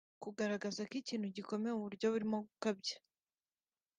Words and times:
kugaragaza 0.23 0.81
ko 0.89 0.93
ikintu 1.01 1.27
gikomeye 1.35 1.73
mu 1.75 1.85
buryo 1.85 2.07
burimo 2.13 2.37
gukabya 2.47 2.97